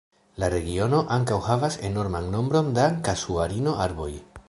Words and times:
La 0.43 0.47
regiono 0.53 1.01
ankaŭ 1.17 1.37
havas 1.49 1.79
enorman 1.91 2.33
nombron 2.39 2.75
da 2.79 2.91
Kasuarino-arboj. 3.11 4.13